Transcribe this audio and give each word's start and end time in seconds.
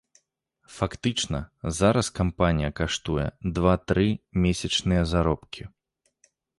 Фактычна, 0.77 1.39
зараз 1.81 2.07
кампанія 2.21 2.71
каштуе 2.81 3.25
два-тры 3.61 4.09
месячныя 4.45 5.03
заробкі. 5.15 5.63